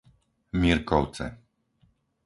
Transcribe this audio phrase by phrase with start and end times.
[0.61, 1.25] Mirkovce